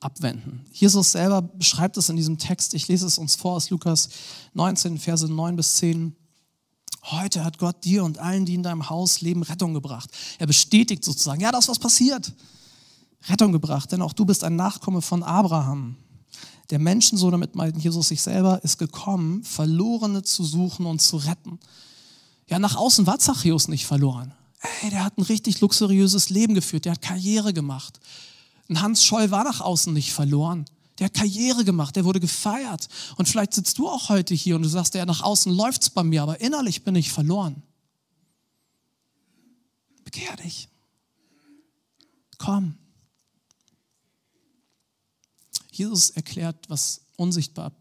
[0.00, 0.64] abwenden.
[0.72, 2.74] Jesus selber beschreibt es in diesem Text.
[2.74, 4.08] Ich lese es uns vor aus Lukas
[4.54, 6.14] 19, Verse 9 bis 10.
[7.04, 10.10] Heute hat Gott dir und allen, die in deinem Haus leben, Rettung gebracht.
[10.38, 12.32] Er bestätigt sozusagen, ja, das was passiert.
[13.28, 15.96] Rettung gebracht, denn auch du bist ein Nachkomme von Abraham.
[16.70, 21.60] Der Menschensohn, damit meint Jesus sich selber, ist gekommen, Verlorene zu suchen und zu retten.
[22.48, 24.32] Ja, nach außen war Zachäus nicht verloren.
[24.82, 28.00] Ey, der hat ein richtig luxuriöses Leben geführt, der hat Karriere gemacht.
[28.68, 30.64] Ein Hans Scholl war nach außen nicht verloren.
[30.98, 32.88] Der hat Karriere gemacht, der wurde gefeiert.
[33.16, 36.02] Und vielleicht sitzt du auch heute hier und du sagst, ja, nach außen läuft's bei
[36.02, 37.62] mir, aber innerlich bin ich verloren.
[40.04, 40.68] Bekehr dich.
[42.38, 42.78] Komm.
[45.70, 47.72] Jesus erklärt, was unsichtbar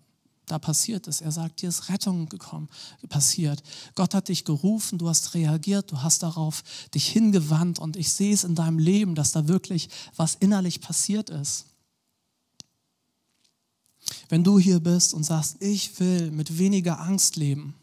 [0.45, 1.21] da passiert ist.
[1.21, 2.69] Er sagt, dir ist Rettung gekommen,
[3.09, 3.63] passiert.
[3.95, 8.33] Gott hat dich gerufen, du hast reagiert, du hast darauf dich hingewandt und ich sehe
[8.33, 11.65] es in deinem Leben, dass da wirklich was innerlich passiert ist.
[14.29, 17.73] Wenn du hier bist und sagst, ich will mit weniger Angst leben,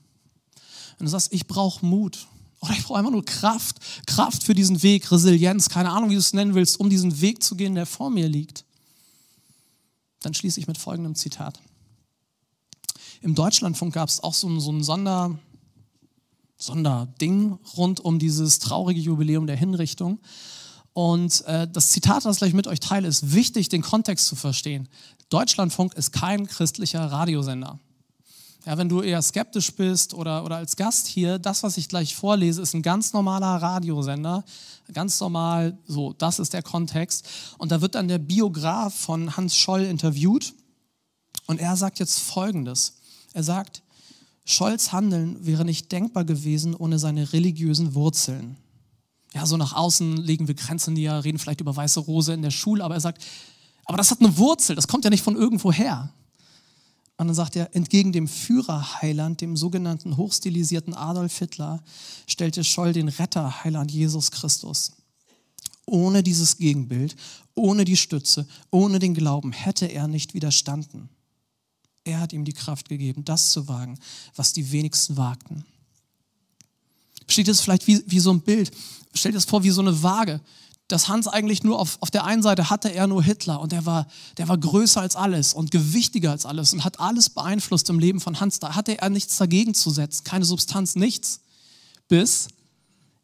[0.98, 2.28] und du sagst, ich brauche Mut,
[2.60, 6.20] oder ich brauche einfach nur Kraft, Kraft für diesen Weg, Resilienz, keine Ahnung, wie du
[6.20, 8.64] es nennen willst, um diesen Weg zu gehen, der vor mir liegt,
[10.20, 11.60] dann schließe ich mit folgendem Zitat.
[13.22, 15.38] Im Deutschlandfunk gab es auch so ein, so ein Sonder,
[16.56, 20.20] Sonderding rund um dieses traurige Jubiläum der Hinrichtung.
[20.92, 24.36] Und äh, das Zitat, das ich gleich mit euch teile, ist wichtig, den Kontext zu
[24.36, 24.88] verstehen.
[25.28, 27.78] Deutschlandfunk ist kein christlicher Radiosender.
[28.66, 32.14] Ja, wenn du eher skeptisch bist oder, oder als Gast hier, das, was ich gleich
[32.14, 34.44] vorlese, ist ein ganz normaler Radiosender.
[34.92, 37.26] Ganz normal, so, das ist der Kontext.
[37.58, 40.54] Und da wird dann der Biograf von Hans Scholl interviewt.
[41.46, 42.94] Und er sagt jetzt Folgendes.
[43.32, 43.82] Er sagt,
[44.44, 48.56] Scholz Handeln wäre nicht denkbar gewesen ohne seine religiösen Wurzeln.
[49.34, 52.50] Ja, so nach außen legen wir Grenzen näher, reden vielleicht über weiße Rose in der
[52.50, 53.22] Schule, aber er sagt,
[53.84, 56.12] aber das hat eine Wurzel, das kommt ja nicht von irgendwo her.
[57.16, 61.82] Und dann sagt er, entgegen dem Führerheiland, dem sogenannten hochstilisierten Adolf Hitler,
[62.26, 64.92] stellte Scholl den Retterheiland Jesus Christus.
[65.86, 67.16] Ohne dieses Gegenbild,
[67.54, 71.08] ohne die Stütze, ohne den Glauben hätte er nicht widerstanden.
[72.04, 73.98] Er hat ihm die Kraft gegeben, das zu wagen,
[74.34, 75.64] was die wenigsten wagten.
[77.28, 78.70] Steht es vielleicht wie, wie so ein Bild.
[79.14, 80.40] Stellt es vor wie so eine Waage.
[80.88, 83.86] Dass Hans eigentlich nur auf, auf der einen Seite hatte er nur Hitler und der
[83.86, 87.98] war, der war größer als alles und gewichtiger als alles und hat alles beeinflusst im
[87.98, 88.58] Leben von Hans.
[88.58, 91.40] Da hatte er nichts dagegen zu setzen, keine Substanz, nichts,
[92.08, 92.48] bis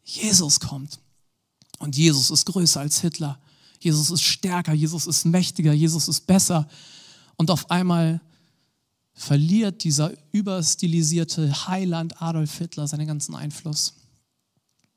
[0.03, 0.99] Jesus kommt.
[1.77, 3.39] Und Jesus ist größer als Hitler.
[3.79, 6.67] Jesus ist stärker, Jesus ist mächtiger, Jesus ist besser.
[7.37, 8.19] Und auf einmal
[9.13, 13.93] verliert dieser überstilisierte Heiland Adolf Hitler seinen ganzen Einfluss.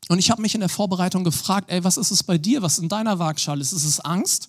[0.08, 2.78] Und ich habe mich in der Vorbereitung gefragt, ey, was ist es bei dir, was
[2.78, 3.72] in deiner Waagschale ist?
[3.72, 4.48] Ist es Angst,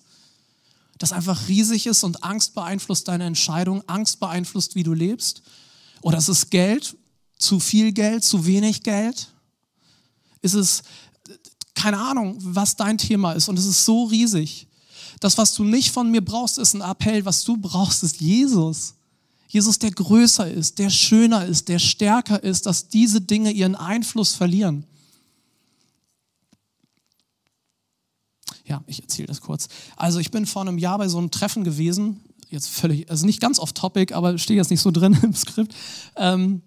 [0.98, 5.42] das einfach riesig ist und Angst beeinflusst deine Entscheidung, Angst beeinflusst, wie du lebst?
[6.02, 6.96] Oder ist es Geld,
[7.38, 9.28] zu viel Geld, zu wenig Geld?
[10.42, 10.82] Ist es,
[11.74, 14.66] keine Ahnung, was dein Thema ist und es ist so riesig.
[15.20, 17.24] Das, was du nicht von mir brauchst, ist ein Appell.
[17.24, 18.94] Was du brauchst, ist Jesus.
[19.48, 24.32] Jesus, der größer ist, der schöner ist, der stärker ist, dass diese Dinge ihren Einfluss
[24.32, 24.84] verlieren.
[28.64, 29.68] Ja, ich erzähle das kurz.
[29.96, 33.40] Also ich bin vor einem Jahr bei so einem Treffen gewesen, jetzt völlig, also nicht
[33.40, 35.74] ganz off topic, aber steht jetzt nicht so drin im Skript.
[36.16, 36.62] Ähm,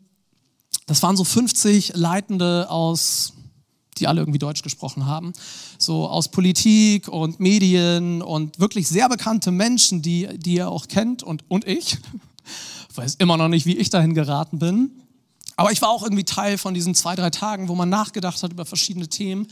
[0.86, 3.34] das waren so 50 Leitende aus,
[3.98, 5.34] die alle irgendwie Deutsch gesprochen haben,
[5.80, 11.24] so aus Politik und Medien und wirklich sehr bekannte Menschen, die, die ihr auch kennt
[11.24, 11.98] und, und ich
[12.96, 14.92] weiß immer noch nicht, wie ich dahin geraten bin.
[15.56, 18.52] Aber ich war auch irgendwie Teil von diesen zwei, drei Tagen, wo man nachgedacht hat
[18.52, 19.48] über verschiedene Themen.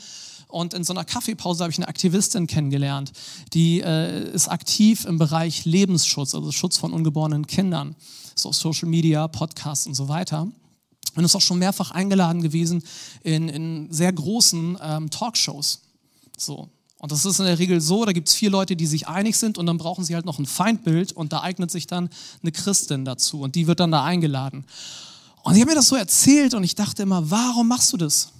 [0.47, 3.11] Und in so einer Kaffeepause habe ich eine Aktivistin kennengelernt,
[3.53, 7.95] die äh, ist aktiv im Bereich Lebensschutz, also Schutz von ungeborenen Kindern,
[8.35, 10.47] so Social Media, Podcasts und so weiter.
[11.15, 12.83] Und ist auch schon mehrfach eingeladen gewesen
[13.23, 15.81] in, in sehr großen ähm, Talkshows.
[16.37, 16.69] So,
[17.05, 19.37] und das ist in der Regel so, da gibt es vier Leute, die sich einig
[19.37, 22.09] sind und dann brauchen sie halt noch ein Feindbild und da eignet sich dann
[22.41, 24.65] eine Christin dazu und die wird dann da eingeladen.
[25.43, 28.31] Und ich habe mir das so erzählt und ich dachte immer, warum machst du das?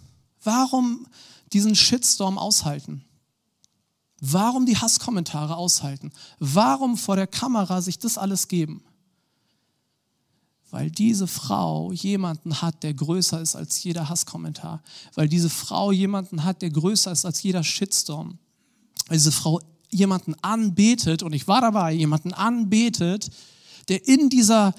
[0.44, 1.06] Warum
[1.54, 3.06] diesen Shitstorm aushalten?
[4.20, 6.12] Warum die Hasskommentare aushalten?
[6.40, 8.84] Warum vor der Kamera sich das alles geben?
[10.72, 14.82] Weil diese Frau jemanden hat, der größer ist als jeder Hasskommentar.
[15.14, 18.40] Weil diese Frau jemanden hat, der größer ist als jeder Shitstorm
[19.10, 23.30] diese Frau jemanden anbetet, und ich war dabei, jemanden anbetet,
[23.88, 24.74] der in dieser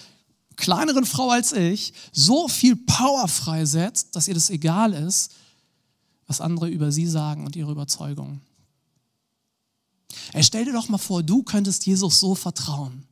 [0.56, 5.32] kleineren Frau als ich so viel Power freisetzt, dass ihr das egal ist,
[6.26, 8.40] was andere über sie sagen und ihre Überzeugungen.
[10.32, 13.04] Ey, stell dir doch mal vor, du könntest Jesus so vertrauen.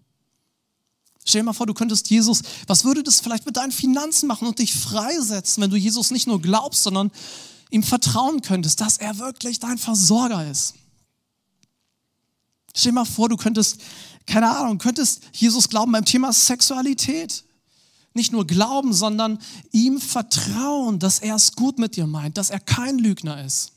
[1.24, 4.48] Stell dir mal vor, du könntest Jesus, was würde das vielleicht mit deinen Finanzen machen
[4.48, 7.10] und dich freisetzen, wenn du Jesus nicht nur glaubst, sondern
[7.70, 10.74] ihm vertrauen könntest, dass er wirklich dein Versorger ist.
[12.76, 13.78] Stell dir mal vor, du könntest,
[14.26, 17.44] keine Ahnung, könntest Jesus glauben beim Thema Sexualität.
[18.14, 19.38] Nicht nur glauben, sondern
[19.72, 23.72] ihm vertrauen, dass er es gut mit dir meint, dass er kein Lügner ist.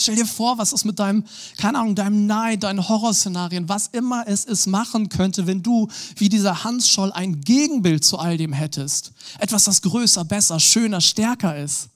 [0.00, 1.24] Stell dir vor, was es mit deinem,
[1.56, 6.28] keine Ahnung, deinem Neid, deinen Horrorszenarien, was immer es ist, machen könnte, wenn du wie
[6.28, 9.12] dieser Hans Scholl ein Gegenbild zu all dem hättest.
[9.40, 11.88] Etwas, das größer, besser, schöner, stärker ist.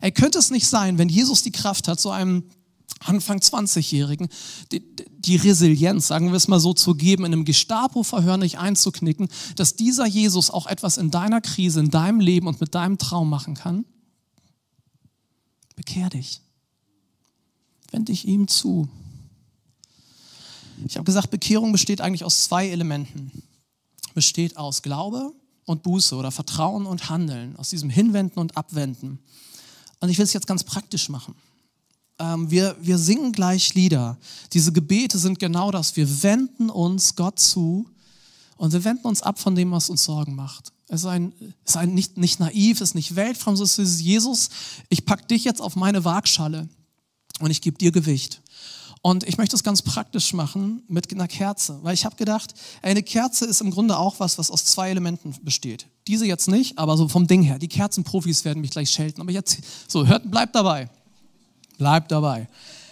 [0.00, 2.44] Er könnte es nicht sein, wenn Jesus die Kraft hat, so einem
[3.00, 4.28] Anfang 20-Jährigen
[4.72, 4.82] die,
[5.18, 9.76] die, Resilienz, sagen wir es mal so, zu geben, in einem Gestapo-Verhör nicht einzuknicken, dass
[9.76, 13.54] dieser Jesus auch etwas in deiner Krise, in deinem Leben und mit deinem Traum machen
[13.54, 13.84] kann?
[15.76, 16.40] Bekehr dich.
[17.90, 18.88] Wend dich ihm zu.
[20.86, 23.30] Ich habe gesagt, Bekehrung besteht eigentlich aus zwei Elementen.
[24.14, 25.32] Besteht aus Glaube
[25.64, 29.20] und Buße oder Vertrauen und Handeln, aus diesem Hinwenden und Abwenden.
[30.00, 31.34] Und ich will es jetzt ganz praktisch machen
[32.18, 34.18] ähm, wir, wir singen gleich Lieder.
[34.52, 35.96] Diese Gebete sind genau das.
[35.96, 37.86] Wir wenden uns Gott zu
[38.56, 40.72] und wir wenden uns ab von dem, was uns Sorgen macht.
[40.88, 41.32] Es ist, ein,
[41.64, 44.48] es ist ein nicht, nicht naiv, es ist nicht weltfremd, es ist Jesus,
[44.88, 46.68] ich packe dich jetzt auf meine Waagschale
[47.40, 48.40] und ich gebe dir Gewicht.
[49.00, 53.02] Und ich möchte es ganz praktisch machen mit einer Kerze, weil ich habe gedacht, eine
[53.02, 55.86] Kerze ist im Grunde auch was, was aus zwei Elementen besteht.
[56.08, 57.58] Diese jetzt nicht, aber so vom Ding her.
[57.58, 60.90] Die Kerzenprofis werden mich gleich schelten, aber jetzt, so, hört, bleibt dabei.
[61.78, 62.48] Bleib dabei.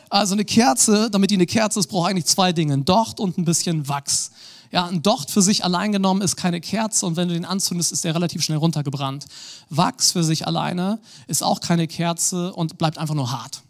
[0.09, 3.37] Also eine Kerze, damit die eine Kerze ist, braucht eigentlich zwei Dinge, ein Docht und
[3.37, 4.31] ein bisschen Wachs.
[4.71, 7.93] Ja, ein Docht für sich allein genommen ist keine Kerze und wenn du den anzündest,
[7.93, 9.27] ist der relativ schnell runtergebrannt.
[9.69, 13.63] Wachs für sich alleine ist auch keine Kerze und bleibt einfach nur hart.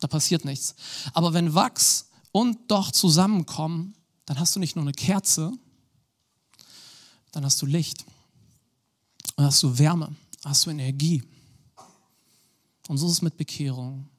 [0.00, 0.74] Da passiert nichts.
[1.14, 3.94] Aber wenn Wachs und Docht zusammenkommen,
[4.26, 5.52] dann hast du nicht nur eine Kerze,
[7.32, 8.04] dann hast du Licht.
[9.36, 11.22] Dann hast du Wärme, hast du Energie.
[12.88, 14.09] Und so ist es mit Bekehrung.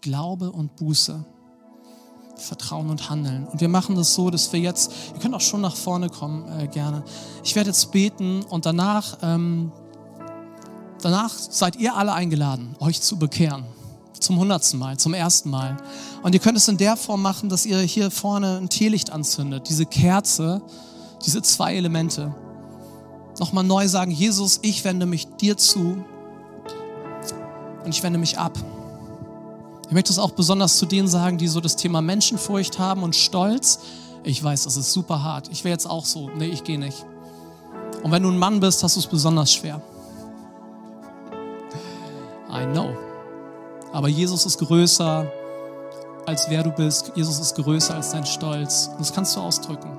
[0.00, 1.24] Glaube und Buße.
[2.40, 3.46] Vertrauen und Handeln.
[3.46, 6.46] Und wir machen das so, dass wir jetzt, ihr könnt auch schon nach vorne kommen,
[6.58, 7.04] äh, gerne.
[7.44, 9.72] Ich werde jetzt beten und danach, ähm,
[11.02, 13.64] danach seid ihr alle eingeladen, euch zu bekehren.
[14.18, 15.76] Zum hundertsten Mal, zum ersten Mal.
[16.22, 19.68] Und ihr könnt es in der Form machen, dass ihr hier vorne ein Teelicht anzündet,
[19.68, 20.62] diese Kerze,
[21.24, 22.34] diese zwei Elemente.
[23.38, 26.04] Nochmal neu sagen, Jesus, ich wende mich dir zu
[27.84, 28.58] und ich wende mich ab.
[29.90, 33.16] Ich möchte es auch besonders zu denen sagen, die so das Thema Menschenfurcht haben und
[33.16, 33.80] Stolz.
[34.22, 35.48] Ich weiß, das ist super hart.
[35.50, 36.30] Ich wäre jetzt auch so.
[36.36, 37.04] Nee, ich gehe nicht.
[38.04, 39.82] Und wenn du ein Mann bist, hast du es besonders schwer.
[42.52, 42.96] I know.
[43.92, 45.26] Aber Jesus ist größer,
[46.24, 47.10] als wer du bist.
[47.16, 48.90] Jesus ist größer als dein Stolz.
[48.92, 49.98] Und das kannst du ausdrücken.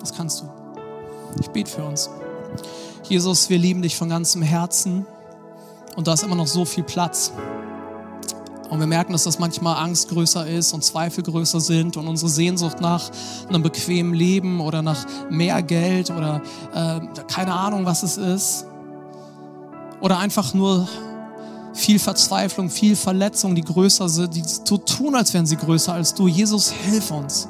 [0.00, 0.46] Das kannst du.
[1.40, 2.10] Ich bete für uns.
[3.08, 5.06] Jesus, wir lieben dich von ganzem Herzen.
[5.94, 7.30] Und da ist immer noch so viel Platz.
[8.68, 12.30] Und wir merken, dass das manchmal Angst größer ist und Zweifel größer sind und unsere
[12.30, 13.10] Sehnsucht nach
[13.48, 16.42] einem bequemen Leben oder nach mehr Geld oder
[16.74, 17.00] äh,
[17.32, 18.66] keine Ahnung, was es ist.
[20.00, 20.86] Oder einfach nur
[21.72, 26.12] viel Verzweiflung, viel Verletzung, die größer sind, die so tun, als wären sie größer als
[26.12, 26.28] du.
[26.28, 27.48] Jesus, hilf uns.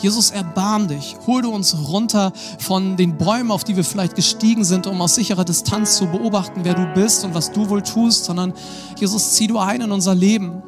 [0.00, 1.16] Jesus, erbarm dich.
[1.26, 5.14] Hol du uns runter von den Bäumen, auf die wir vielleicht gestiegen sind, um aus
[5.14, 8.54] sicherer Distanz zu beobachten, wer du bist und was du wohl tust, sondern
[8.98, 10.62] Jesus, zieh du ein in unser Leben.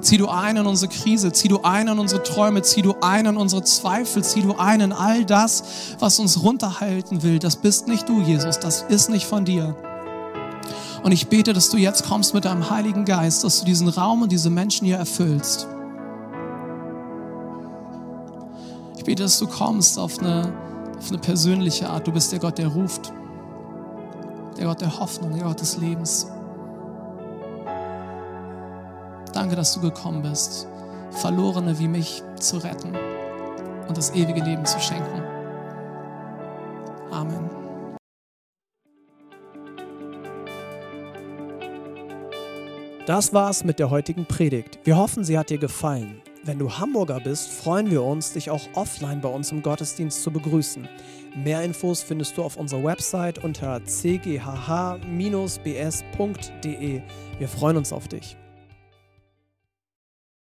[0.00, 3.26] Zieh du ein in unsere Krise, zieh du ein in unsere Träume, zieh du ein
[3.26, 5.62] in unsere Zweifel, zieh du ein in all das,
[5.98, 7.38] was uns runterhalten will.
[7.38, 9.76] Das bist nicht du, Jesus, das ist nicht von dir.
[11.02, 14.22] Und ich bete, dass du jetzt kommst mit deinem Heiligen Geist, dass du diesen Raum
[14.22, 15.68] und diese Menschen hier erfüllst.
[19.00, 20.52] Ich bete, dass du kommst auf eine,
[20.98, 22.06] auf eine persönliche Art.
[22.06, 23.10] Du bist der Gott, der ruft.
[24.58, 26.26] Der Gott der Hoffnung, der Gott des Lebens.
[29.32, 30.68] Danke, dass du gekommen bist,
[31.12, 32.94] Verlorene wie mich zu retten
[33.88, 35.22] und das ewige Leben zu schenken.
[37.10, 37.48] Amen.
[43.06, 44.78] Das war's mit der heutigen Predigt.
[44.84, 46.20] Wir hoffen, sie hat dir gefallen.
[46.42, 50.30] Wenn du Hamburger bist, freuen wir uns, dich auch offline bei uns im Gottesdienst zu
[50.30, 50.88] begrüßen.
[51.36, 54.22] Mehr Infos findest du auf unserer Website unter cghh-bs.de.
[57.38, 58.39] Wir freuen uns auf dich.